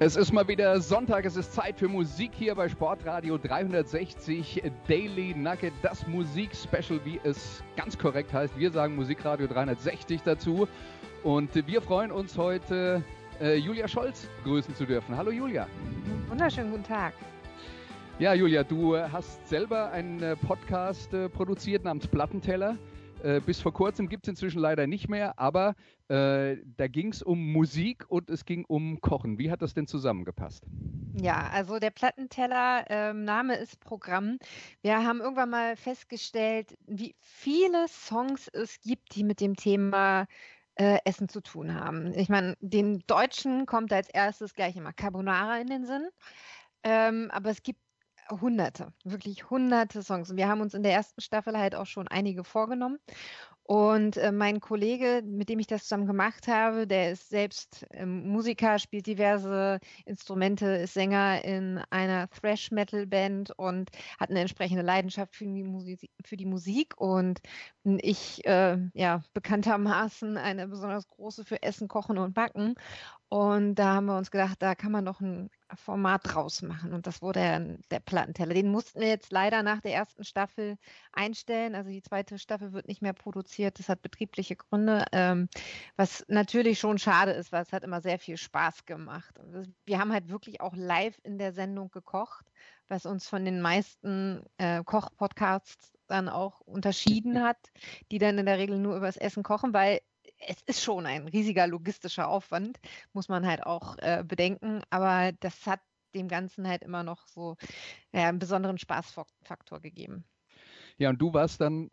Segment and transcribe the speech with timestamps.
[0.00, 5.34] Es ist mal wieder Sonntag, es ist Zeit für Musik hier bei Sportradio 360 Daily
[5.36, 8.56] Nugget, das Musikspecial, wie es ganz korrekt heißt.
[8.56, 10.68] Wir sagen Musikradio 360 dazu
[11.24, 13.02] und wir freuen uns heute,
[13.40, 15.16] äh, Julia Scholz begrüßen zu dürfen.
[15.16, 15.66] Hallo Julia.
[16.28, 17.12] Wunderschönen guten Tag.
[18.20, 22.78] Ja, Julia, du hast selber einen äh, Podcast äh, produziert namens Plattenteller.
[23.22, 25.74] Äh, bis vor kurzem gibt es inzwischen leider nicht mehr, aber
[26.08, 29.38] äh, da ging es um Musik und es ging um Kochen.
[29.38, 30.64] Wie hat das denn zusammengepasst?
[31.14, 34.38] Ja, also der Plattenteller ähm, Name ist Programm.
[34.82, 40.26] Wir haben irgendwann mal festgestellt, wie viele Songs es gibt, die mit dem Thema
[40.76, 42.12] äh, Essen zu tun haben.
[42.14, 46.08] Ich meine, den Deutschen kommt als erstes gleich immer Carbonara in den Sinn.
[46.84, 47.80] Ähm, aber es gibt
[48.30, 50.30] Hunderte, wirklich hunderte Songs.
[50.30, 52.98] Und wir haben uns in der ersten Staffel halt auch schon einige vorgenommen.
[53.68, 58.26] Und äh, mein Kollege, mit dem ich das zusammen gemacht habe, der ist selbst ähm,
[58.26, 65.44] Musiker, spielt diverse Instrumente, ist Sänger in einer Thrash-Metal-Band und hat eine entsprechende Leidenschaft für
[65.44, 66.94] die, Musik, für die Musik.
[66.96, 67.40] Und
[67.84, 72.74] ich, äh, ja, bekanntermaßen eine besonders große für Essen, Kochen und Backen.
[73.30, 76.94] Und da haben wir uns gedacht, da kann man doch ein Format draus machen.
[76.94, 78.54] Und das wurde der, der Plattenteller.
[78.54, 80.78] Den mussten wir jetzt leider nach der ersten Staffel
[81.12, 81.74] einstellen.
[81.74, 83.78] Also die zweite Staffel wird nicht mehr produziert.
[83.78, 85.50] Das hat betriebliche Gründe, ähm,
[85.96, 89.34] was natürlich schon schade ist, weil es hat immer sehr viel Spaß gemacht.
[89.84, 92.46] Wir haben halt wirklich auch live in der Sendung gekocht,
[92.88, 97.58] was uns von den meisten äh, Koch-Podcasts dann auch unterschieden hat,
[98.10, 100.00] die dann in der Regel nur übers Essen kochen, weil
[100.46, 102.78] es ist schon ein riesiger logistischer Aufwand,
[103.12, 104.82] muss man halt auch äh, bedenken.
[104.90, 105.80] Aber das hat
[106.14, 107.56] dem Ganzen halt immer noch so
[108.12, 110.24] ja, einen besonderen Spaßfaktor gegeben.
[110.96, 111.90] Ja, und du warst dann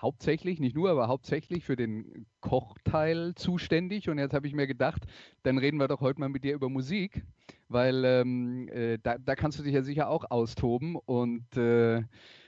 [0.00, 4.08] hauptsächlich, nicht nur, aber hauptsächlich für den Kochteil zuständig.
[4.08, 5.04] Und jetzt habe ich mir gedacht,
[5.42, 7.24] dann reden wir doch heute mal mit dir über Musik,
[7.68, 10.96] weil ähm, äh, da, da, kannst du dich ja sicher auch austoben.
[10.96, 12.02] Und äh,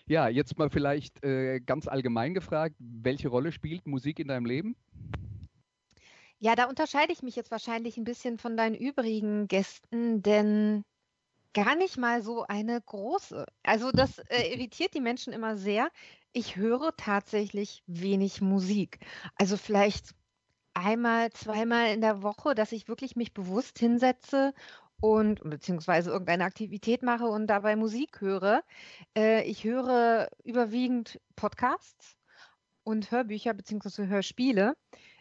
[0.07, 4.77] ja, jetzt mal vielleicht äh, ganz allgemein gefragt, welche Rolle spielt Musik in deinem Leben?
[6.39, 10.85] Ja, da unterscheide ich mich jetzt wahrscheinlich ein bisschen von deinen übrigen Gästen, denn
[11.55, 13.47] gar nicht mal so eine große.
[13.63, 15.89] Also das äh, irritiert die Menschen immer sehr.
[16.33, 18.99] Ich höre tatsächlich wenig Musik.
[19.37, 20.15] Also vielleicht
[20.75, 24.53] einmal, zweimal in der Woche, dass ich wirklich mich bewusst hinsetze
[25.05, 28.65] und beziehungsweise irgendeine Aktivität mache und dabei Musik höre.
[29.15, 32.17] Äh, ich höre überwiegend Podcasts
[32.85, 34.75] und Hörbücher beziehungsweise Hörspiele.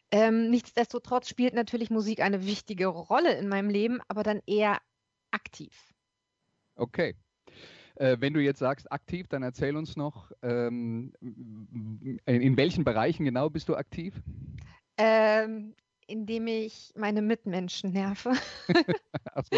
[0.09, 4.77] Ähm, nichtsdestotrotz spielt natürlich Musik eine wichtige Rolle in meinem Leben, aber dann eher
[5.31, 5.93] aktiv.
[6.75, 7.17] Okay.
[7.95, 13.25] Äh, wenn du jetzt sagst aktiv, dann erzähl uns noch, ähm, in, in welchen Bereichen
[13.25, 14.15] genau bist du aktiv?
[14.97, 15.75] Ähm,
[16.07, 18.33] indem ich meine Mitmenschen nerve.
[19.51, 19.57] so.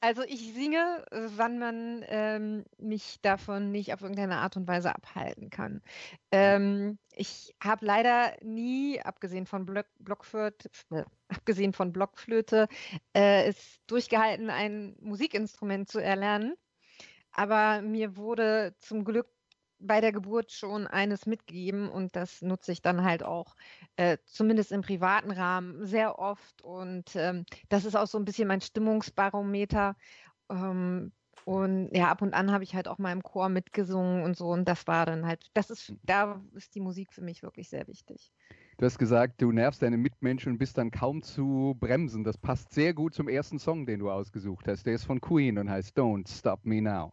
[0.00, 5.50] Also ich singe, wann man ähm, mich davon nicht auf irgendeine Art und Weise abhalten
[5.50, 5.82] kann.
[6.30, 12.68] Ähm, ich habe leider nie, abgesehen von Block, Blockflöte, äh, abgesehen von Blockflöte,
[13.14, 16.54] äh, es durchgehalten, ein Musikinstrument zu erlernen.
[17.32, 19.28] Aber mir wurde zum Glück
[19.80, 23.56] bei der Geburt schon eines mitgegeben und das nutze ich dann halt auch,
[23.96, 26.62] äh, zumindest im privaten Rahmen, sehr oft.
[26.62, 29.96] Und ähm, das ist auch so ein bisschen mein Stimmungsbarometer.
[30.50, 31.12] Ähm,
[31.44, 34.48] und ja, ab und an habe ich halt auch mal im Chor mitgesungen und so.
[34.48, 37.86] Und das war dann halt, das ist, da ist die Musik für mich wirklich sehr
[37.88, 38.32] wichtig.
[38.76, 42.24] Du hast gesagt, du nervst deine Mitmenschen und bist dann kaum zu bremsen.
[42.24, 44.86] Das passt sehr gut zum ersten Song, den du ausgesucht hast.
[44.86, 47.12] Der ist von Queen und heißt Don't Stop Me Now.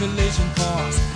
[0.00, 1.09] collision course.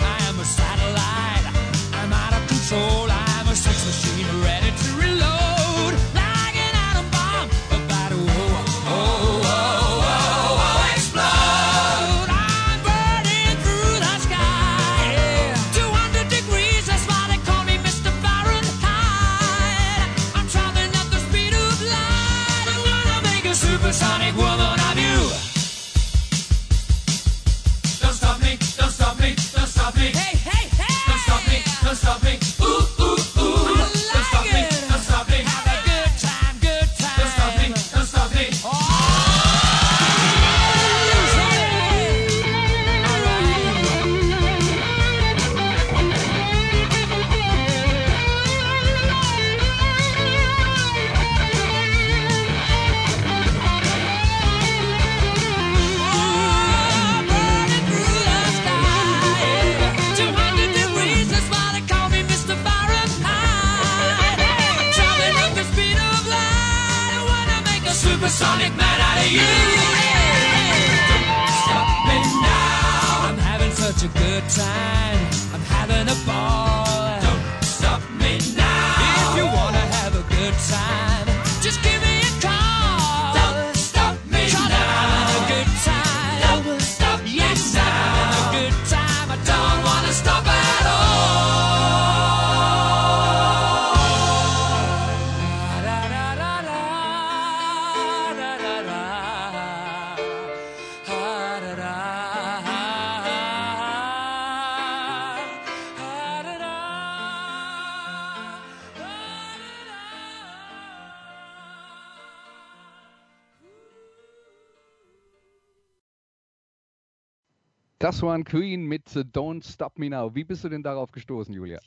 [118.05, 120.35] Das waren Queen mit Don't Stop Me Now.
[120.35, 121.79] Wie bist du denn darauf gestoßen, Julia?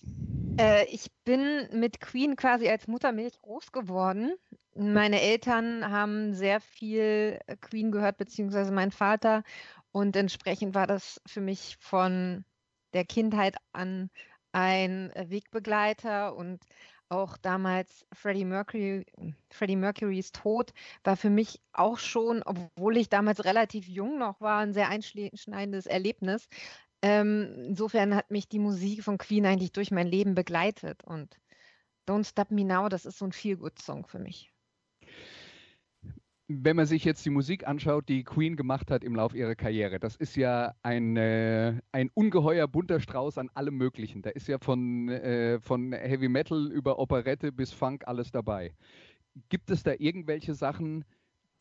[0.59, 4.35] Äh, ich bin mit Queen quasi als Muttermilch groß geworden.
[4.75, 9.45] Meine Eltern haben sehr viel Queen gehört, beziehungsweise mein Vater.
[9.93, 12.45] Und entsprechend war das für mich von
[12.95, 14.11] der Kindheit an
[14.51, 16.59] ein Wegbegleiter und
[17.11, 19.07] auch damals Freddie Mercury,
[19.51, 20.73] Freddie Mercurys Tod
[21.05, 25.87] war für mich auch schon, obwohl ich damals relativ jung noch war, ein sehr einschneidendes
[25.87, 26.49] Erlebnis.
[27.03, 31.39] Ähm, insofern hat mich die Musik von Queen eigentlich durch mein Leben begleitet und
[32.09, 34.53] Don't Stop Me Now, das ist so ein Feel-Good-Song für mich
[36.49, 40.01] wenn man sich jetzt die Musik anschaut, die Queen gemacht hat im Laufe ihrer Karriere,
[40.01, 44.23] das ist ja ein, äh, ein ungeheuer bunter Strauß an allem Möglichen.
[44.23, 48.75] Da ist ja von, äh, von Heavy Metal über Operette bis Funk alles dabei.
[49.51, 51.05] Gibt es da irgendwelche Sachen,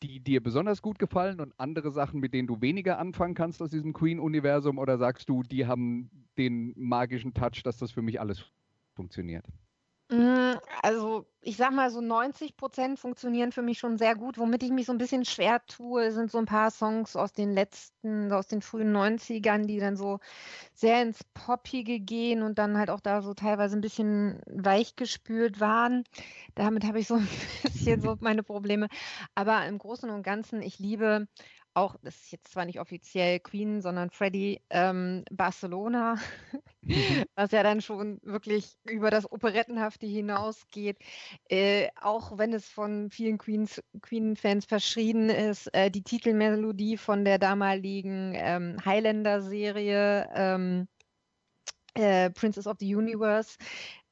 [0.02, 3.70] die dir besonders gut gefallen und andere Sachen, mit denen du weniger anfangen kannst aus
[3.70, 4.78] diesem Queen-Universum?
[4.78, 8.42] Oder sagst du, die haben den magischen Touch, dass das für mich alles
[8.94, 9.44] funktioniert?
[10.10, 14.38] Hm, also, ich sage mal, so 90% funktionieren für mich schon sehr gut.
[14.38, 17.52] Womit ich mich so ein bisschen schwer tue, sind so ein paar Songs aus den
[17.52, 20.18] letzten aus den frühen 90ern, die dann so
[20.74, 26.04] sehr ins Poppige gehen und dann halt auch da so teilweise ein bisschen weichgespült waren.
[26.54, 27.28] Damit habe ich so ein
[27.62, 28.88] bisschen so meine Probleme.
[29.34, 31.28] Aber im Großen und Ganzen, ich liebe
[31.78, 36.16] auch, das ist jetzt zwar nicht offiziell Queen, sondern Freddie ähm, Barcelona,
[36.82, 36.92] mhm.
[37.36, 40.98] was ja dann schon wirklich über das Operettenhafte hinausgeht.
[41.48, 47.38] Äh, auch wenn es von vielen Queens, Queen-Fans verschrien ist, äh, die Titelmelodie von der
[47.38, 50.88] damaligen ähm, Highlander-Serie ähm,
[51.94, 53.56] äh, Princess of the Universe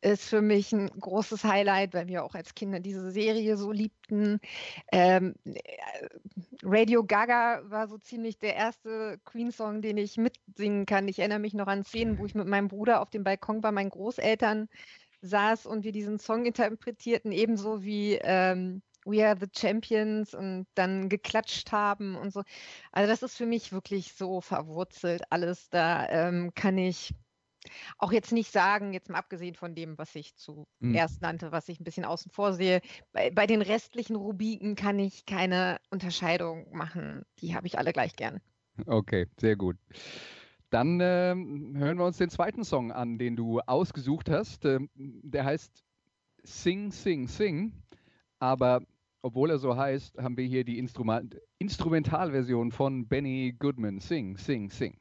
[0.06, 4.38] ist für mich ein großes Highlight, weil wir auch als Kinder diese Serie so liebten.
[4.92, 5.52] Ähm, äh,
[6.62, 11.08] Radio Gaga war so ziemlich der erste Queen-Song, den ich mitsingen kann.
[11.08, 13.72] Ich erinnere mich noch an Szenen, wo ich mit meinem Bruder auf dem Balkon bei
[13.72, 14.68] meinen Großeltern
[15.22, 21.08] saß und wir diesen Song interpretierten, ebenso wie ähm, We Are the Champions und dann
[21.08, 22.42] geklatscht haben und so.
[22.92, 25.68] Also das ist für mich wirklich so verwurzelt alles.
[25.70, 27.12] Da ähm, kann ich
[27.98, 31.04] auch jetzt nicht sagen, jetzt mal abgesehen von dem, was ich zuerst mhm.
[31.20, 32.80] nannte, was ich ein bisschen außen vor sehe,
[33.12, 37.24] bei, bei den restlichen Rubiken kann ich keine Unterscheidung machen.
[37.40, 38.40] Die habe ich alle gleich gern.
[38.86, 39.76] Okay, sehr gut.
[40.70, 44.64] Dann äh, hören wir uns den zweiten Song an, den du ausgesucht hast.
[44.64, 45.84] Ähm, der heißt
[46.42, 47.72] Sing, Sing, Sing.
[48.38, 48.82] Aber
[49.22, 54.00] obwohl er so heißt, haben wir hier die Instrument Instrumentalversion von Benny Goodman.
[54.00, 54.98] Sing, Sing, Sing.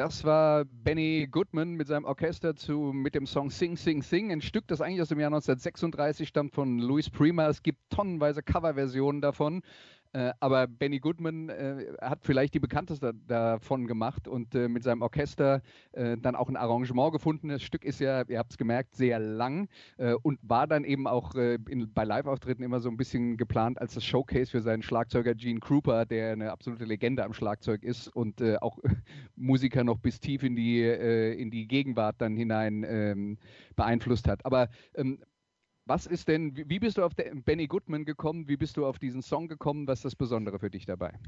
[0.00, 4.32] Das war Benny Goodman mit seinem Orchester zu, mit dem Song Sing, Sing, Sing.
[4.32, 7.46] Ein Stück, das eigentlich aus dem Jahr 1936 stammt von Louis Prima.
[7.48, 9.60] Es gibt tonnenweise Coverversionen davon.
[10.12, 15.02] Äh, aber Benny Goodman äh, hat vielleicht die bekannteste davon gemacht und äh, mit seinem
[15.02, 17.48] Orchester äh, dann auch ein Arrangement gefunden.
[17.48, 19.68] Das Stück ist ja, ihr habt es gemerkt, sehr lang
[19.98, 23.94] äh, und war dann eben auch in, bei Live-Auftritten immer so ein bisschen geplant als
[23.94, 28.42] das Showcase für seinen Schlagzeuger Gene Krupa, der eine absolute Legende am Schlagzeug ist und
[28.60, 28.78] auch
[29.36, 33.38] Musiker noch bis tief in die, in die Gegenwart dann hinein ähm,
[33.76, 34.44] beeinflusst hat.
[34.44, 35.18] Aber ähm,
[35.86, 38.48] was ist denn, wie bist du auf Benny Goodman gekommen?
[38.48, 39.86] Wie bist du auf diesen Song gekommen?
[39.86, 41.18] Was ist das Besondere für dich dabei?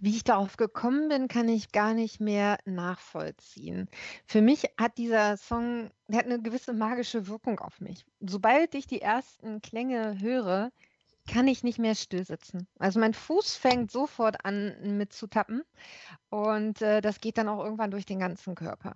[0.00, 3.88] Wie ich darauf gekommen bin, kann ich gar nicht mehr nachvollziehen.
[4.24, 8.04] Für mich hat dieser Song, der hat eine gewisse magische Wirkung auf mich.
[8.20, 10.70] Sobald ich die ersten Klänge höre,
[11.26, 12.66] kann ich nicht mehr still sitzen.
[12.78, 15.62] Also mein Fuß fängt sofort an mit zu tappen
[16.30, 18.94] und äh, das geht dann auch irgendwann durch den ganzen Körper.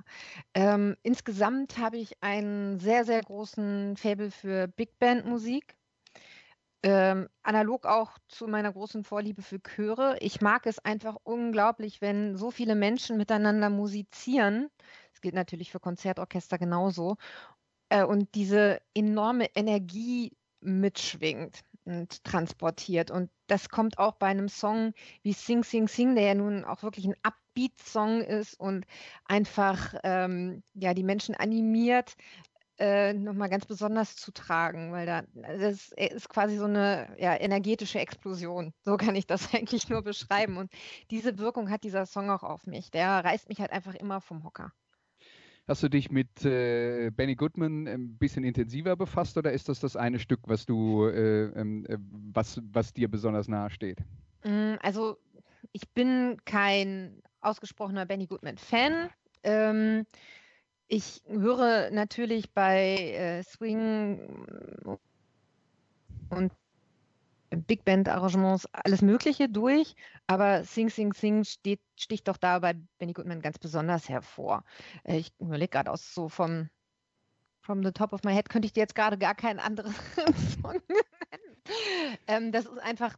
[0.55, 5.77] Ähm, insgesamt habe ich einen sehr, sehr großen Faible für Big Band Musik.
[6.83, 10.17] Ähm, analog auch zu meiner großen Vorliebe für Chöre.
[10.21, 14.71] Ich mag es einfach unglaublich, wenn so viele Menschen miteinander musizieren.
[15.13, 17.17] Das gilt natürlich für Konzertorchester genauso.
[17.91, 21.61] Äh, und diese enorme Energie mitschwingt
[22.25, 23.11] transportiert.
[23.11, 26.83] Und das kommt auch bei einem Song wie Sing, Sing, Sing, der ja nun auch
[26.83, 28.87] wirklich ein Upbeat-Song ist und
[29.25, 32.17] einfach ähm, ja, die Menschen animiert,
[32.79, 38.01] äh, nochmal ganz besonders zu tragen, weil da das ist quasi so eine ja, energetische
[38.01, 38.73] Explosion.
[38.85, 40.57] So kann ich das eigentlich nur beschreiben.
[40.57, 40.73] Und
[41.11, 42.91] diese Wirkung hat dieser Song auch auf mich.
[42.91, 44.73] Der reißt mich halt einfach immer vom Hocker.
[45.71, 49.95] Hast du dich mit äh, Benny Goodman ein bisschen intensiver befasst oder ist das das
[49.95, 51.97] eine Stück, was du, äh, ähm, äh,
[52.33, 54.01] was, was dir besonders nahe steht?
[54.43, 55.17] Mm, also
[55.71, 59.11] ich bin kein ausgesprochener Benny Goodman-Fan.
[59.45, 60.07] Ähm,
[60.89, 64.99] ich höre natürlich bei äh, Swing
[66.31, 66.53] und
[67.51, 69.95] Big Band Arrangements alles Mögliche durch,
[70.27, 74.65] aber Sing Sing Sing steht, sticht doch da bei Benny Goodman ganz besonders hervor.
[75.05, 76.71] Äh, ich überlege gerade aus so vom
[77.61, 79.95] from the top of my head könnte ich dir jetzt gerade gar keinen anderen
[80.63, 81.57] Song nennen.
[82.27, 83.17] Ähm, das ist einfach,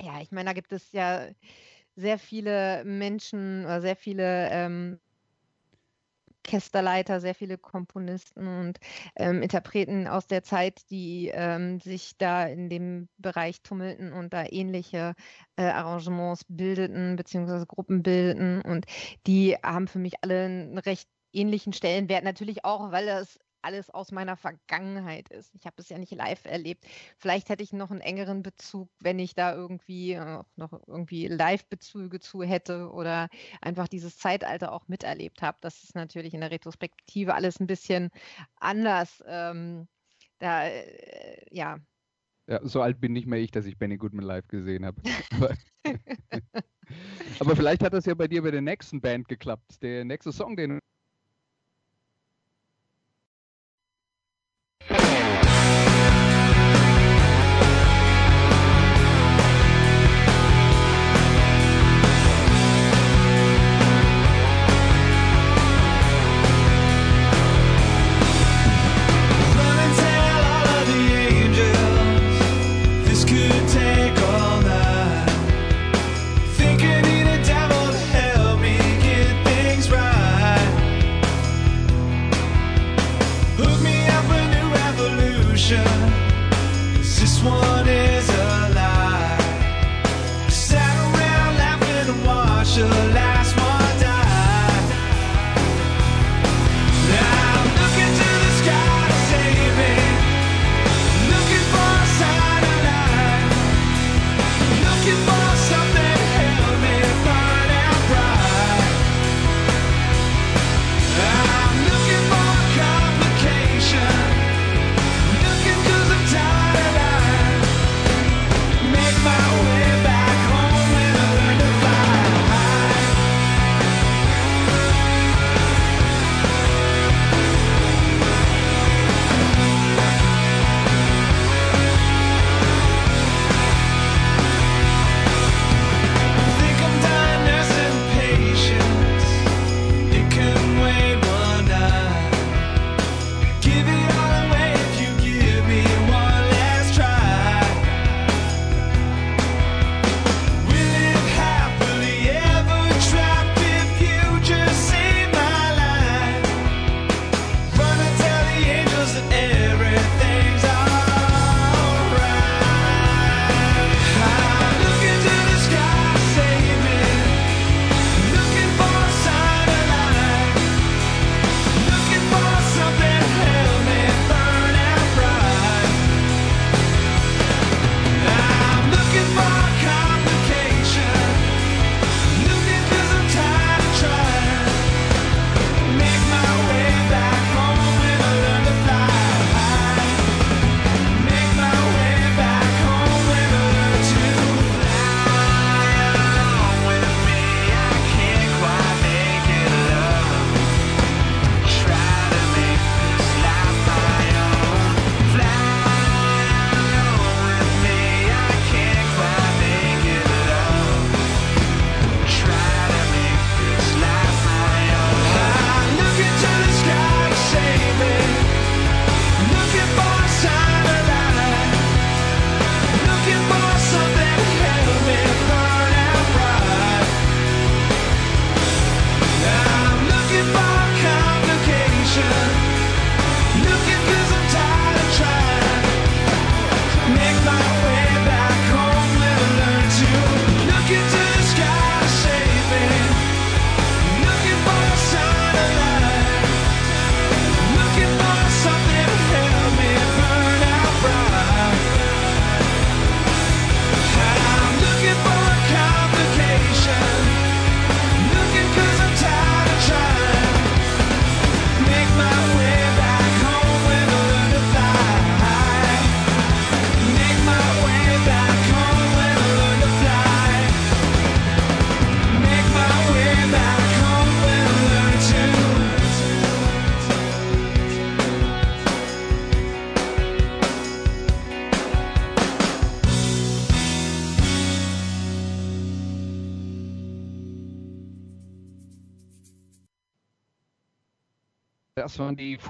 [0.00, 1.28] ja, ich meine, da gibt es ja
[1.96, 5.00] sehr viele Menschen oder sehr viele ähm,
[6.50, 8.80] Orchesterleiter, sehr viele Komponisten und
[9.14, 14.44] ähm, Interpreten aus der Zeit, die ähm, sich da in dem Bereich tummelten und da
[14.44, 15.14] ähnliche
[15.54, 18.62] äh, Arrangements bildeten, beziehungsweise Gruppen bildeten.
[18.62, 18.86] Und
[19.28, 22.24] die haben für mich alle einen recht ähnlichen Stellenwert.
[22.24, 25.54] Natürlich auch, weil das alles aus meiner Vergangenheit ist.
[25.54, 26.86] Ich habe es ja nicht live erlebt.
[27.16, 32.20] Vielleicht hätte ich noch einen engeren Bezug, wenn ich da irgendwie äh, noch irgendwie Live-Bezüge
[32.20, 33.28] zu hätte oder
[33.60, 35.58] einfach dieses Zeitalter auch miterlebt habe.
[35.60, 38.10] Das ist natürlich in der Retrospektive alles ein bisschen
[38.56, 39.22] anders.
[39.26, 39.88] Ähm,
[40.38, 41.78] da, äh, ja.
[42.46, 45.00] Ja, so alt bin nicht mehr ich, dass ich Benny Goodman live gesehen habe.
[47.38, 49.82] Aber vielleicht hat das ja bei dir bei der nächsten Band geklappt.
[49.82, 50.80] Der nächste Song, den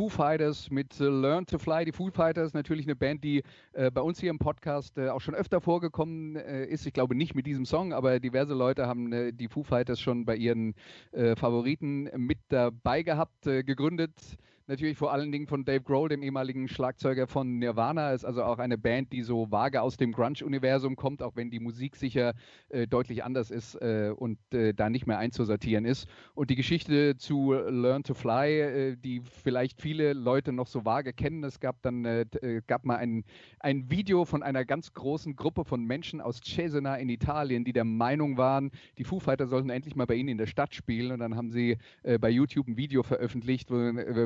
[0.01, 1.85] Foo Fighters mit äh, Learn to Fly.
[1.85, 3.43] Die Foo Fighters natürlich eine Band, die
[3.75, 6.87] äh, bei uns hier im Podcast äh, auch schon öfter vorgekommen äh, ist.
[6.87, 10.25] Ich glaube nicht mit diesem Song, aber diverse Leute haben äh, die Foo Fighters schon
[10.25, 10.75] bei ihren
[11.13, 14.39] äh, Favoriten mit dabei gehabt, gegründet
[14.71, 18.13] natürlich vor allen Dingen von Dave Grohl, dem ehemaligen Schlagzeuger von Nirvana.
[18.13, 21.59] Ist also auch eine Band, die so vage aus dem Grunge-Universum kommt, auch wenn die
[21.59, 22.35] Musik sicher
[22.69, 26.09] äh, deutlich anders ist äh, und äh, da nicht mehr einzusortieren ist.
[26.35, 31.13] Und die Geschichte zu Learn to Fly, äh, die vielleicht viele Leute noch so vage
[31.13, 31.43] kennen.
[31.43, 33.25] Es gab dann äh, äh, gab mal ein,
[33.59, 37.85] ein Video von einer ganz großen Gruppe von Menschen aus Cesena in Italien, die der
[37.85, 41.11] Meinung waren, die Foo Fighters sollten endlich mal bei ihnen in der Stadt spielen.
[41.11, 41.77] Und dann haben sie
[42.21, 43.77] bei YouTube ein Video veröffentlicht, wo,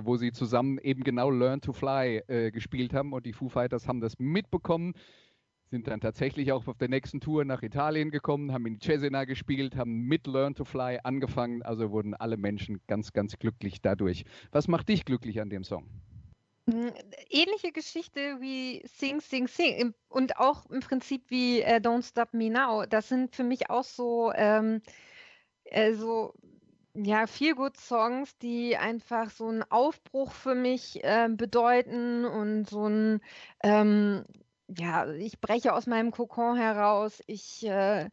[0.05, 3.89] wo sie zusammen eben genau Learn to Fly äh, gespielt haben und die Foo Fighters
[3.89, 4.95] haben das mitbekommen,
[5.71, 9.77] sind dann tatsächlich auch auf der nächsten Tour nach Italien gekommen, haben in Cesena gespielt,
[9.77, 14.25] haben mit Learn to Fly angefangen, also wurden alle Menschen ganz, ganz glücklich dadurch.
[14.53, 15.89] Was macht dich glücklich an dem Song?
[16.71, 16.93] Hm,
[17.29, 22.51] ähnliche Geschichte wie Sing, Sing, Sing und auch im Prinzip wie äh, Don't Stop Me
[22.51, 22.87] Now.
[22.87, 24.81] Das sind für mich auch so, ähm,
[25.65, 26.33] äh, so
[26.95, 33.21] ja, Feel-Good-Songs, die einfach so einen Aufbruch für mich äh, bedeuten und so ein,
[33.63, 34.25] ähm,
[34.69, 38.11] ja, ich breche aus meinem Kokon heraus, ich äh,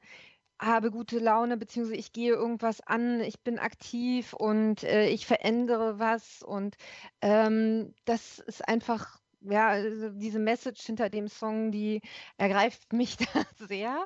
[0.59, 5.99] habe gute Laune, beziehungsweise ich gehe irgendwas an, ich bin aktiv und äh, ich verändere
[5.99, 6.75] was und
[7.21, 12.01] ähm, das ist einfach ja, also diese Message hinter dem Song, die
[12.37, 14.05] ergreift mich da sehr.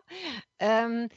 [0.60, 1.10] Ähm,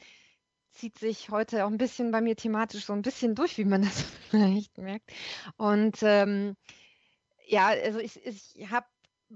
[0.79, 3.81] zieht sich heute auch ein bisschen bei mir thematisch so ein bisschen durch, wie man
[3.83, 5.11] das vielleicht merkt.
[5.57, 6.55] Und ähm,
[7.45, 8.85] ja, also ich, ich habe,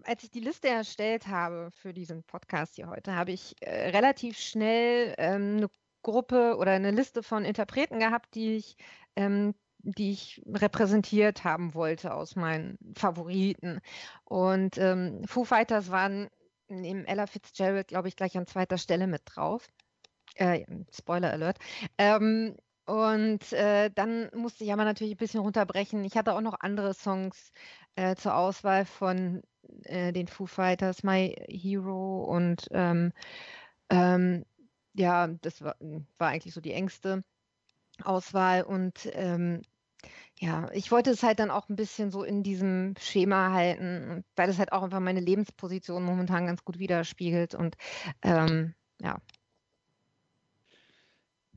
[0.03, 4.37] als ich die Liste erstellt habe für diesen Podcast hier heute, habe ich äh, relativ
[4.37, 5.69] schnell ähm, eine
[6.01, 8.77] Gruppe oder eine Liste von Interpreten gehabt, die ich,
[9.17, 13.81] ähm, die ich repräsentiert haben wollte aus meinen Favoriten.
[14.23, 16.29] Und ähm, Foo Fighters waren
[16.69, 19.67] neben Ella Fitzgerald, glaube ich, gleich an zweiter Stelle mit drauf.
[20.35, 21.57] Äh, Spoiler Alert.
[21.97, 26.03] Ähm, und äh, dann musste ich aber natürlich ein bisschen runterbrechen.
[26.03, 27.53] Ich hatte auch noch andere Songs
[27.95, 29.41] äh, zur Auswahl von
[29.83, 33.13] äh, den Foo Fighters, My Hero und ähm,
[33.89, 34.45] ähm,
[34.93, 35.75] ja, das war,
[36.17, 37.23] war, eigentlich so die engste
[38.03, 39.61] Auswahl und ähm,
[40.39, 44.49] ja, ich wollte es halt dann auch ein bisschen so in diesem Schema halten, weil
[44.49, 47.77] es halt auch einfach meine Lebensposition momentan ganz gut widerspiegelt und
[48.23, 49.19] ähm, ja,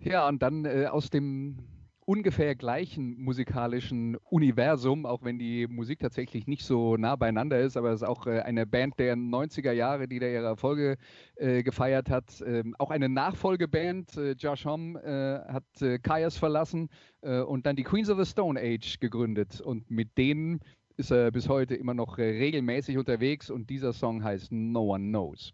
[0.00, 1.58] ja, und dann äh, aus dem
[2.06, 7.90] ungefähr gleichen musikalischen Universum, auch wenn die Musik tatsächlich nicht so nah beieinander ist, aber
[7.90, 10.98] es ist auch äh, eine Band der 90er Jahre, die da ihre Erfolge
[11.34, 12.42] äh, gefeiert hat.
[12.46, 16.88] Ähm, auch eine Nachfolgeband, äh, Josh Homme äh, hat äh, Kaias verlassen
[17.22, 20.60] äh, und dann die Queens of the Stone Age gegründet und mit denen
[20.96, 25.52] ist er bis heute immer noch regelmäßig unterwegs und dieser Song heißt No One Knows.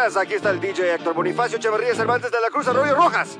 [0.00, 3.36] Aquí está el DJ Héctor Bonifacio Echeverría Cervantes de la Cruz Arroyo Rojas.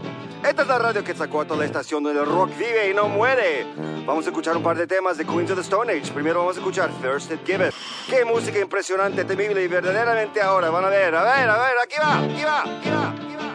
[0.46, 3.66] Esta es la radio Quetzalcoatl, la estación donde el rock vive y no muere.
[4.04, 6.12] Vamos a escuchar un par de temas de Queens of the Stone Age.
[6.12, 7.72] Primero vamos a escuchar First It Give.
[8.06, 10.68] Qué música impresionante, temible y verdaderamente ahora.
[10.68, 13.49] Van a ver, a ver, a ver, aquí va, aquí va, aquí va, aquí va.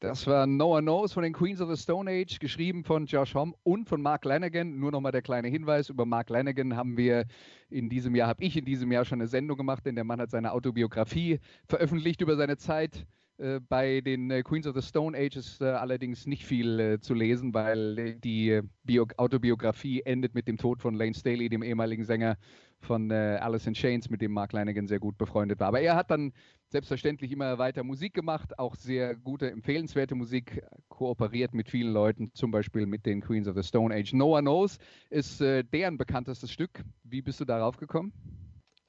[0.00, 3.34] Das war No One Knows von den Queens of the Stone Age, geschrieben von Josh
[3.34, 4.78] Homme und von Mark Lanigan.
[4.78, 7.24] Nur nochmal der kleine Hinweis: Über Mark Lanigan haben wir
[7.70, 10.20] in diesem Jahr, habe ich in diesem Jahr schon eine Sendung gemacht, denn der Mann
[10.20, 13.06] hat seine Autobiografie veröffentlicht über seine Zeit
[13.38, 17.14] äh, bei den äh, Queens of the Stone Age ist äh, allerdings nicht viel zu
[17.14, 22.36] lesen, weil die Bio Autobiografie endet mit dem Tod von Lane Staley, dem ehemaligen Sänger
[22.80, 25.68] von Alice in Chains, mit dem Mark Lanigan sehr gut befreundet war.
[25.68, 26.32] Aber er hat dann
[26.68, 32.50] selbstverständlich immer weiter Musik gemacht, auch sehr gute, empfehlenswerte Musik, kooperiert mit vielen Leuten, zum
[32.50, 34.12] Beispiel mit den Queens of the Stone Age.
[34.12, 34.78] No One Knows
[35.10, 36.82] ist äh, deren bekanntestes Stück.
[37.04, 38.12] Wie bist du darauf gekommen?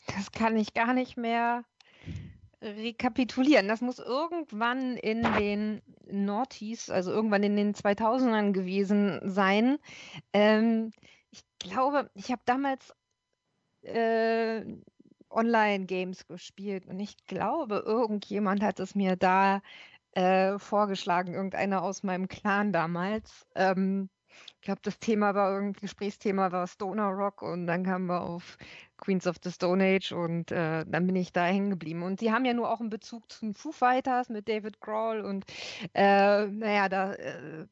[0.07, 1.63] Das kann ich gar nicht mehr
[2.61, 3.67] rekapitulieren.
[3.67, 9.78] Das muss irgendwann in den Noughties, also irgendwann in den 2000ern gewesen sein.
[10.34, 10.91] Ähm,
[11.30, 12.93] ich glaube, ich habe damals
[13.84, 14.65] äh,
[15.38, 19.62] Online-Games gespielt und ich glaube, irgendjemand hat es mir da
[20.14, 23.46] äh, vorgeschlagen, irgendeiner aus meinem Clan damals.
[23.56, 24.10] Ähm,
[24.56, 28.58] ich glaube, das Thema war irgendwie, Gesprächsthema war Stoner Rock und dann kamen wir auf
[28.98, 32.04] Queens of the Stone Age und äh, dann bin ich da hängen geblieben.
[32.04, 35.22] Und sie haben ja nur auch einen Bezug zu den Foo Fighters mit David Grohl
[35.22, 35.46] und
[35.94, 37.68] äh, naja, da äh,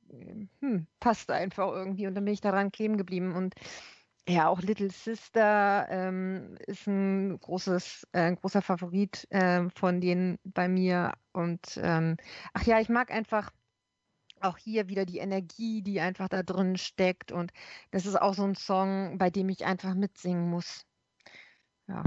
[0.61, 3.55] hm, passt einfach irgendwie und dann bin ich daran kleben geblieben und
[4.27, 10.67] ja, auch Little Sister ähm, ist ein großes, äh, großer Favorit äh, von denen bei
[10.67, 11.13] mir.
[11.31, 12.17] Und ähm,
[12.53, 13.51] ach ja, ich mag einfach
[14.41, 17.31] auch hier wieder die Energie, die einfach da drin steckt.
[17.31, 17.51] Und
[17.91, 20.85] das ist auch so ein Song, bei dem ich einfach mitsingen muss.
[21.87, 22.03] Ja.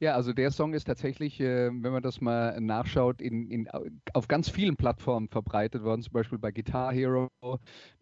[0.00, 3.68] Ja, also der Song ist tatsächlich, äh, wenn man das mal nachschaut, in, in,
[4.12, 7.28] auf ganz vielen Plattformen verbreitet worden, zum Beispiel bei Guitar Hero,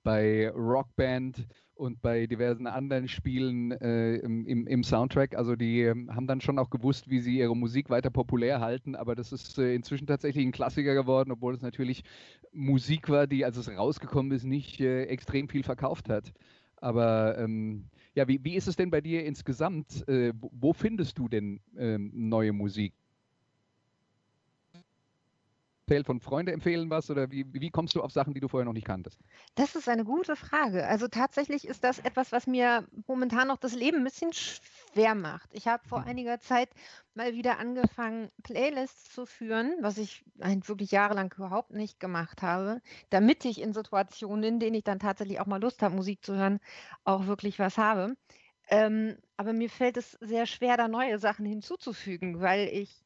[0.03, 5.37] bei Rockband und bei diversen anderen Spielen äh, im, im, Soundtrack.
[5.37, 8.95] Also die äh, haben dann schon auch gewusst, wie sie ihre Musik weiter populär halten,
[8.95, 12.05] aber das ist äh, inzwischen tatsächlich ein Klassiker geworden, obwohl es natürlich
[12.53, 16.35] Musik war, die, als es rausgekommen ist, nicht äh, extrem viel verkauft hat.
[16.77, 20.09] Aber ähm, ja, wie, wie ist es denn bei dir insgesamt?
[20.09, 22.95] Äh, wo findest du denn ähm, neue Musik?
[26.05, 28.73] Von Freunde empfehlen was oder wie, wie kommst du auf Sachen, die du vorher noch
[28.73, 29.21] nicht kanntest?
[29.55, 30.85] Das ist eine gute Frage.
[30.85, 35.49] Also tatsächlich ist das etwas, was mir momentan noch das Leben ein bisschen schwer macht.
[35.53, 36.09] Ich habe vor mhm.
[36.09, 36.71] einiger Zeit
[37.15, 43.45] mal wieder angefangen, Playlists zu führen, was ich wirklich jahrelang überhaupt nicht gemacht habe, damit
[43.45, 46.59] ich in Situationen, in denen ich dann tatsächlich auch mal Lust habe, Musik zu hören,
[47.05, 48.17] auch wirklich was habe.
[48.69, 53.06] Ähm, aber mir fällt es sehr schwer, da neue Sachen hinzuzufügen, weil ich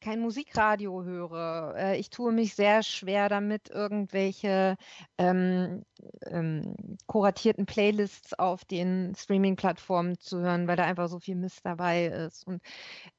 [0.00, 1.74] kein Musikradio höre.
[1.76, 4.76] Äh, ich tue mich sehr schwer damit, irgendwelche
[5.18, 5.84] ähm,
[6.26, 6.74] ähm,
[7.06, 12.46] kuratierten Playlists auf den Streaming-Plattformen zu hören, weil da einfach so viel Mist dabei ist.
[12.46, 12.62] Und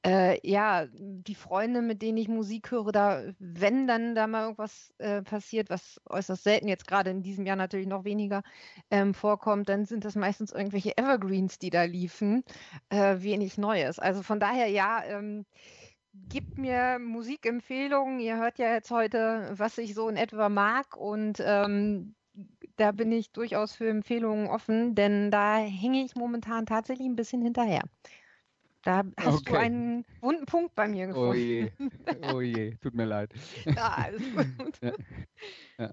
[0.04, 4.92] äh, ja, die Freunde, mit denen ich Musik höre, da, wenn dann da mal irgendwas
[4.98, 8.42] äh, passiert, was äußerst selten jetzt gerade in diesem Jahr natürlich noch weniger
[8.90, 12.44] ähm, vorkommt, dann sind das meistens irgendwelche Evergreens, die da liefen,
[12.88, 13.98] äh, wenig Neues.
[13.98, 15.44] Also von daher ja, ähm,
[16.28, 18.20] Gebt mir Musikempfehlungen.
[18.20, 22.14] Ihr hört ja jetzt heute, was ich so in etwa mag und ähm,
[22.76, 27.42] da bin ich durchaus für Empfehlungen offen, denn da hänge ich momentan tatsächlich ein bisschen
[27.42, 27.82] hinterher.
[28.82, 29.52] Da hast okay.
[29.52, 31.30] du einen wunden Punkt bei mir gefunden.
[31.30, 31.70] Oh je,
[32.34, 33.32] oh je, tut mir leid.
[33.76, 34.22] Ja, alles
[34.58, 34.78] gut.
[34.82, 34.92] Ja.
[35.78, 35.90] Ja.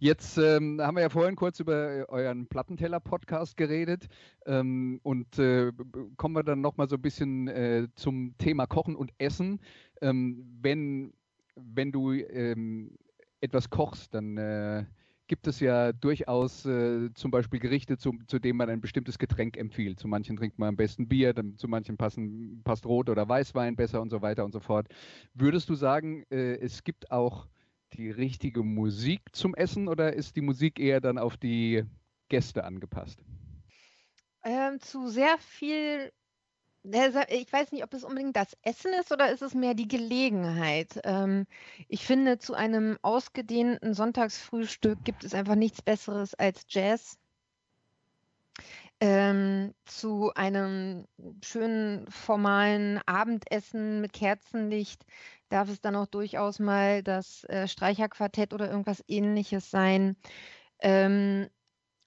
[0.00, 4.06] Jetzt ähm, haben wir ja vorhin kurz über äh, euren Plattenteller-Podcast geredet
[4.46, 5.72] ähm, und äh,
[6.16, 9.60] kommen wir dann nochmal so ein bisschen äh, zum Thema Kochen und Essen.
[10.00, 11.14] Ähm, wenn,
[11.56, 12.96] wenn du ähm,
[13.40, 14.84] etwas kochst, dann äh,
[15.26, 19.56] gibt es ja durchaus äh, zum Beispiel Gerichte, zu, zu denen man ein bestimmtes Getränk
[19.56, 19.98] empfiehlt.
[19.98, 23.74] Zu manchen trinkt man am besten Bier, dann, zu manchen passen, passt Rot oder Weißwein
[23.74, 24.86] besser und so weiter und so fort.
[25.34, 27.48] Würdest du sagen, äh, es gibt auch
[27.94, 31.84] die richtige Musik zum Essen oder ist die Musik eher dann auf die
[32.28, 33.18] Gäste angepasst?
[34.44, 36.12] Ähm, zu sehr viel.
[36.84, 41.00] Ich weiß nicht, ob es unbedingt das Essen ist oder ist es mehr die Gelegenheit.
[41.04, 41.46] Ähm,
[41.88, 47.18] ich finde, zu einem ausgedehnten Sonntagsfrühstück gibt es einfach nichts Besseres als Jazz.
[49.00, 51.06] Ähm, zu einem
[51.44, 55.04] schönen formalen Abendessen mit Kerzenlicht
[55.50, 60.16] darf es dann auch durchaus mal das äh, Streicherquartett oder irgendwas ähnliches sein.
[60.80, 61.48] Ähm,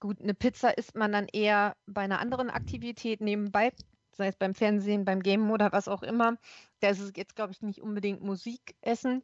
[0.00, 3.72] Gut, eine Pizza isst man dann eher bei einer anderen Aktivität nebenbei,
[4.12, 6.38] sei es beim Fernsehen, beim Game oder was auch immer.
[6.80, 9.22] Da ist es jetzt, glaube ich, nicht unbedingt Musik essen.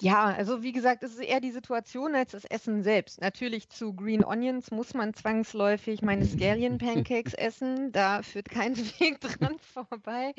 [0.00, 3.20] Ja, also wie gesagt, es ist eher die Situation als das Essen selbst.
[3.20, 7.92] Natürlich zu Green Onions muss man zwangsläufig meine Scallion Pancakes essen.
[7.92, 10.32] Da führt kein Weg dran vorbei.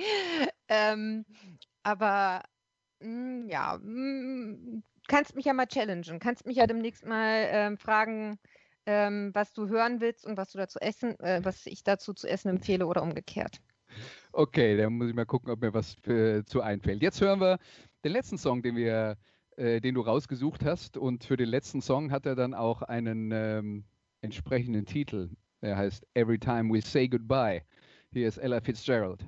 [0.68, 1.26] Ähm,
[1.84, 2.42] aber
[3.02, 6.20] mh, mm, ja, mh, mm, kannst mich ja mal challengen.
[6.20, 8.40] Kannst mich ja demnächst mal ähm, fragen,
[8.88, 12.28] ähm, was du hören willst und was du dazu essen, äh, was ich dazu zu
[12.28, 13.62] essen empfehle oder umgekehrt.
[14.32, 17.04] Okay, dann muss ich mal gucken, ob mir was für, zu einfällt.
[17.04, 17.60] Jetzt hören wir
[18.04, 19.18] den letzten Song, den wir
[19.62, 20.98] äh, den du rausgesucht hast.
[20.98, 23.84] Und für den letzten Song hat er dann auch einen ähm,
[24.22, 25.30] entsprechenden Titel.
[25.62, 27.62] Der heißt Every Time We Say Goodbye.
[28.12, 29.24] Hier ist Ella Fitzgerald.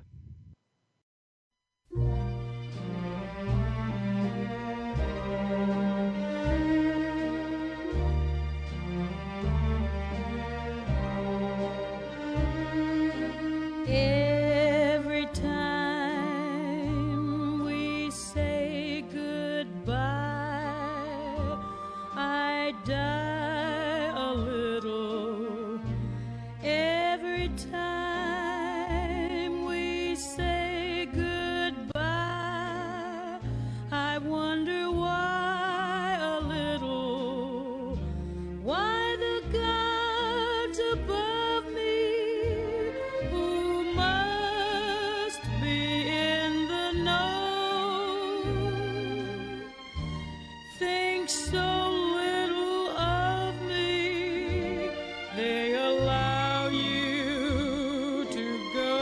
[51.26, 54.90] think so little of me,
[55.36, 58.98] they allow you to go.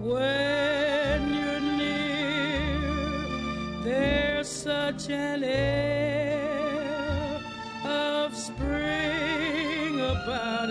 [0.00, 2.80] When you're near,
[3.84, 7.40] there's such an air
[7.84, 10.63] of spring about.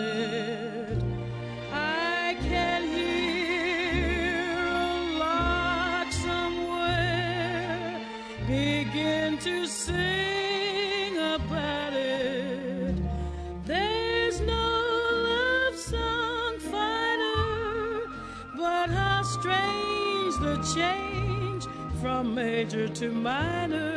[23.04, 23.93] to mine.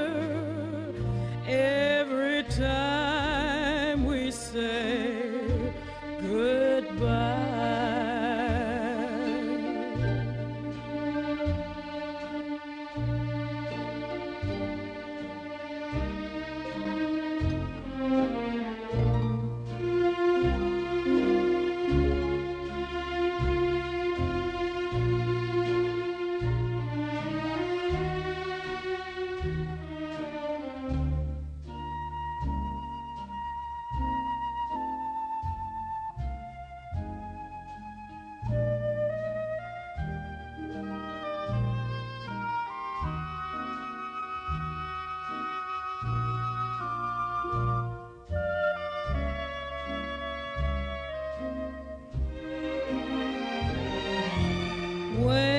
[55.27, 55.56] away.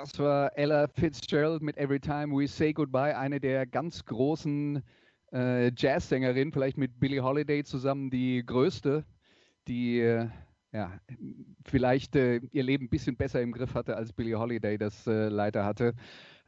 [0.00, 4.82] Das war Ella Fitzgerald mit Every Time We Say Goodbye, eine der ganz großen
[5.30, 9.04] äh, Jazzsängerinnen, vielleicht mit Billie Holiday zusammen die größte,
[9.68, 10.28] die äh,
[10.72, 10.98] ja,
[11.66, 15.28] vielleicht äh, ihr Leben ein bisschen besser im Griff hatte, als Billie Holiday das äh,
[15.28, 15.92] leider hatte.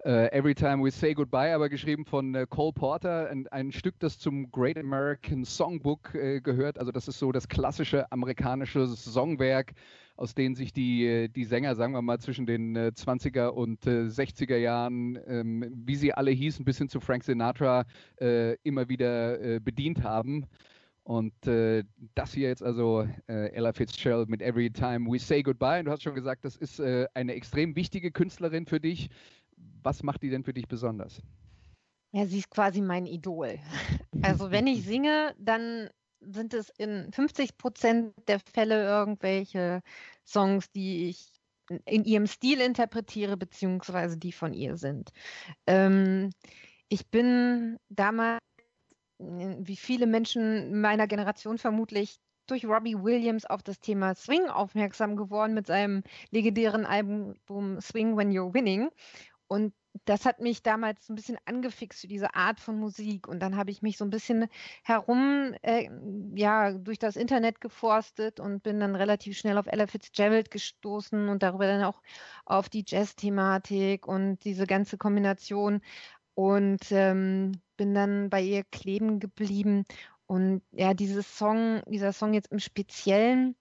[0.05, 4.01] Uh, Every Time We Say Goodbye, aber geschrieben von uh, Cole Porter, ein, ein, Stück,
[4.01, 6.79] das zum Great American Songbook uh, gehört.
[6.79, 9.75] Also das ist so das klassische amerikanische Songwerk,
[10.17, 15.19] aus denen sich die, die Sänger, sagen wir mal, zwischen den 20er und 60er Jahren,
[15.27, 17.85] ähm, wie sie alle hießen, bis hin zu Frank Sinatra,
[18.63, 20.47] immer wieder bedient haben.
[21.05, 21.83] Und äh,
[22.15, 25.81] das hier jetzt also äh, Ella Fitzgerald mit Every Time We Say Goodbye.
[25.81, 29.09] Und du hast schon gesagt, das ist äh, eine extrem wichtige Künstlerin für dich.
[29.83, 31.21] Was macht die denn für dich besonders?
[32.13, 33.59] Ja, sie ist quasi mein Idol.
[34.23, 35.89] Also wenn ich singe, dann
[36.31, 39.83] sind es in 50 Prozent der Fälle irgendwelche
[40.25, 41.33] Songs, die ich
[41.87, 45.11] in ihrem Stil interpretiere, beziehungsweise die von ihr sind.
[45.67, 46.31] Ähm,
[46.89, 48.41] ich bin damals
[49.19, 52.19] wie viele Menschen meiner Generation vermutlich
[52.49, 58.31] durch Robbie Williams auf das Thema Swing aufmerksam geworden mit seinem legendären Album Swing When
[58.31, 58.91] You're Winning.
[59.53, 59.75] Und
[60.07, 63.29] das hat mich damals ein bisschen angefixt für diese Art von Musik.
[63.29, 64.47] Und dann habe ich mich so ein bisschen
[64.83, 65.91] herum, äh,
[66.35, 71.43] ja, durch das Internet geforstet und bin dann relativ schnell auf Ella Fitzgerald gestoßen und
[71.43, 72.01] darüber dann auch
[72.47, 75.83] auf die Jazz-Thematik und diese ganze Kombination.
[76.33, 79.85] Und ähm, bin dann bei ihr kleben geblieben.
[80.25, 83.55] Und ja, dieses Song, dieser Song jetzt im Speziellen,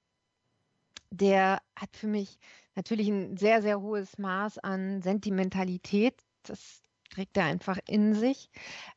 [1.10, 2.40] der hat für mich
[2.76, 6.22] natürlich ein sehr, sehr hohes Maß an Sentimentalität.
[6.44, 8.50] Das trägt er einfach in sich.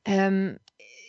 [0.05, 0.59] Ähm,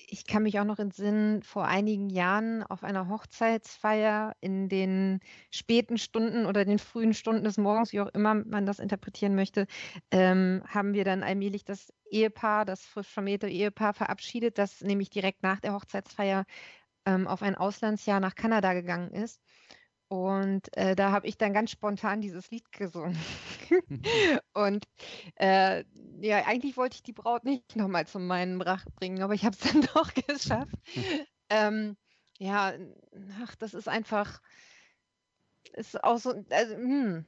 [0.07, 5.19] ich kann mich auch noch entsinnen, vor einigen Jahren auf einer Hochzeitsfeier in den
[5.51, 9.65] späten Stunden oder den frühen Stunden des Morgens, wie auch immer man das interpretieren möchte,
[10.11, 15.43] ähm, haben wir dann allmählich das Ehepaar, das frisch vermählte Ehepaar verabschiedet, das nämlich direkt
[15.43, 16.45] nach der Hochzeitsfeier
[17.05, 19.41] ähm, auf ein Auslandsjahr nach Kanada gegangen ist.
[20.23, 23.17] Und äh, da habe ich dann ganz spontan dieses Lied gesungen.
[24.53, 24.85] und
[25.35, 25.83] äh,
[26.19, 29.55] ja, eigentlich wollte ich die Braut nicht nochmal zu meinem Brach bringen, aber ich habe
[29.59, 30.75] es dann doch geschafft.
[31.49, 31.97] ähm,
[32.37, 32.73] ja,
[33.43, 34.41] ach, das ist einfach,
[35.73, 37.25] ist auch so, also, hm,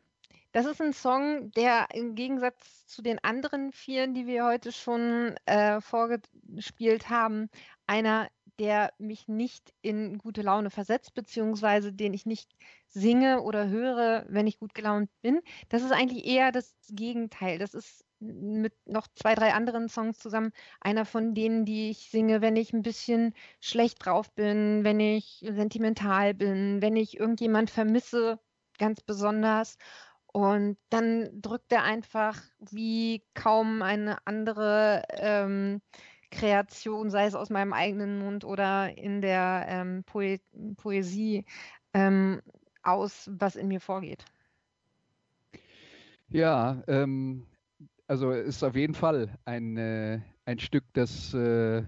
[0.52, 5.36] das ist ein Song, der im Gegensatz zu den anderen vielen, die wir heute schon
[5.46, 7.50] äh, vorgespielt haben,
[7.86, 8.30] einer
[8.60, 12.50] der mich nicht in gute Laune versetzt, beziehungsweise den ich nicht
[12.90, 15.42] singe oder höre, wenn ich gut gelaunt bin.
[15.70, 17.60] Das ist eigentlich eher das Gegenteil.
[17.60, 20.52] Das ist mit noch zwei, drei anderen Songs zusammen
[20.82, 25.46] einer von denen, die ich singe, wenn ich ein bisschen schlecht drauf bin, wenn ich
[25.48, 28.40] sentimental bin, wenn ich irgendjemand vermisse,
[28.80, 29.78] ganz besonders.
[30.34, 35.82] Und dann drückt er einfach wie kaum eine andere ähm,
[36.32, 40.40] Kreation, sei es aus meinem eigenen Mund oder in der ähm, Poe
[40.76, 41.46] Poesie,
[41.94, 42.42] ähm,
[42.84, 44.26] aus, was in mir vorgeht.
[46.30, 47.46] Ja, ähm,
[48.08, 51.80] also ist auf jeden Fall ein, äh, ein Stück, das, äh,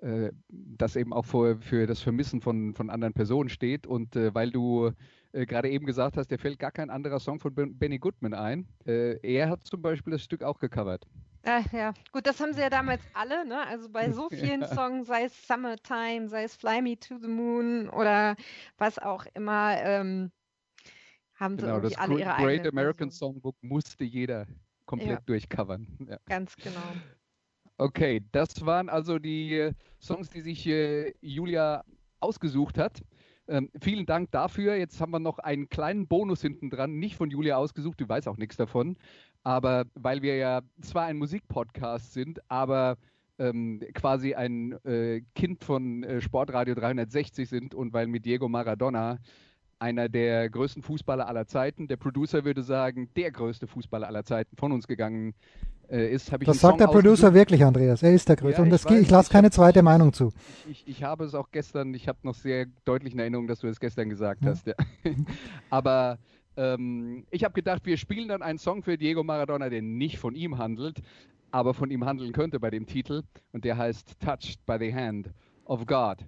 [0.00, 3.86] äh, das eben auch für, für das Vermissen von, von anderen Personen steht.
[3.86, 4.92] Und äh, weil du
[5.32, 8.66] äh, gerade eben gesagt hast, dir fällt gar kein anderer Song von Benny Goodman ein.
[8.86, 11.06] Äh, er hat zum Beispiel das Stück auch gecovert.
[11.46, 13.64] Ah, ja, gut, das haben sie ja damals alle, ne?
[13.66, 14.74] Also bei so vielen ja.
[14.74, 18.34] Songs, sei es Summertime, sei es Fly Me to the Moon oder
[18.78, 20.32] was auch immer, ähm,
[21.34, 22.62] haben genau, sie irgendwie alle ihre eigenen.
[22.62, 23.34] Great American Version.
[23.34, 24.46] Songbook musste jeder
[24.86, 25.24] komplett ja.
[25.26, 25.86] durchcovern.
[26.08, 26.18] Ja.
[26.26, 26.80] Ganz genau.
[27.78, 29.70] Okay, das waren also die
[30.00, 31.84] Songs, die sich äh, Julia
[32.20, 33.02] ausgesucht hat.
[33.48, 34.74] Ähm, vielen Dank dafür.
[34.76, 38.28] Jetzt haben wir noch einen kleinen Bonus hinten dran, nicht von Julia ausgesucht, du weißt
[38.28, 38.96] auch nichts davon.
[39.44, 42.96] Aber weil wir ja zwar ein Musikpodcast sind, aber
[43.38, 49.18] ähm, quasi ein äh, Kind von äh, Sportradio 360 sind und weil mit Diego Maradona
[49.78, 54.56] einer der größten Fußballer aller Zeiten, der Producer würde sagen, der größte Fußballer aller Zeiten
[54.56, 55.34] von uns gegangen
[55.75, 58.02] äh, ist, habe ich Das sagt Song der Producer wirklich, Andreas.
[58.02, 58.60] Er ist der größte.
[58.60, 60.32] Ja, und das, ich, ich lasse keine zweite Meinung zu.
[60.68, 63.68] Ich, ich, habe es auch gestern, ich habe noch sehr deutlich in Erinnerung, dass du
[63.68, 64.50] es gestern gesagt ja.
[64.50, 64.66] hast.
[64.66, 64.74] Ja.
[65.70, 66.18] Aber
[66.56, 70.34] ähm, ich habe gedacht, wir spielen dann einen Song für Diego Maradona, der nicht von
[70.34, 71.02] ihm handelt,
[71.50, 73.22] aber von ihm handeln könnte bei dem Titel.
[73.52, 75.30] Und der heißt Touched by the Hand
[75.64, 76.18] of God.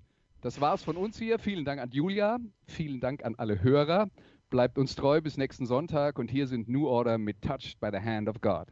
[0.40, 1.38] Das war's von uns hier.
[1.38, 2.38] Vielen Dank an Julia.
[2.66, 4.08] Vielen Dank an alle Hörer.
[4.50, 6.18] Bleibt uns treu bis nächsten Sonntag.
[6.18, 8.68] Und hier sind New Order mit Touched by the Hand of God.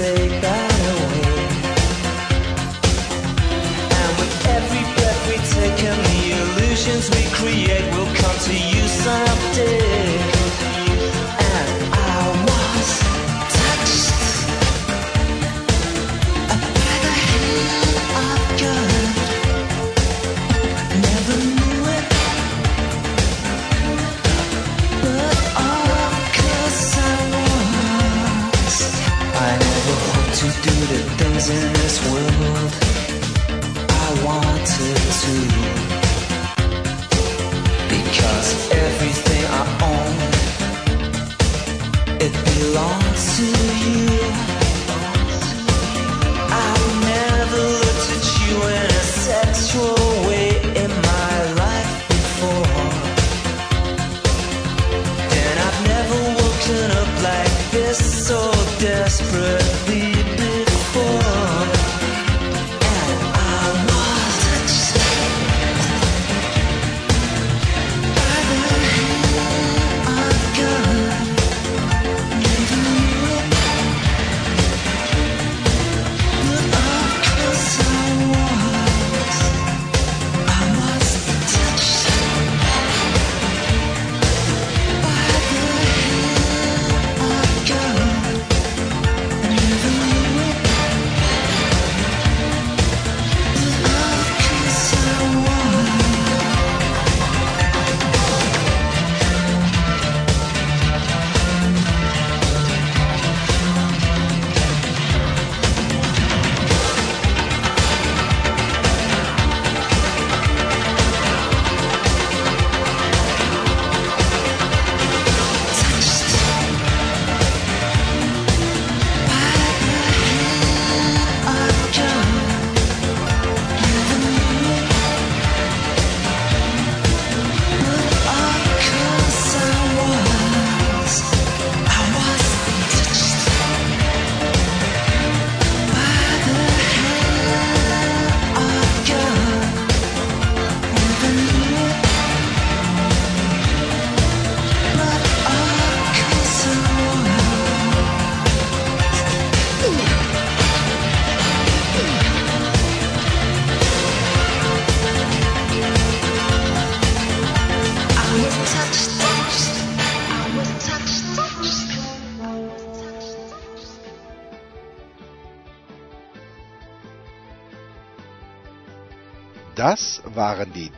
[0.00, 1.36] take that away.
[4.00, 8.82] And with every breath we take and the illusions we create will come to you
[9.04, 9.79] someday.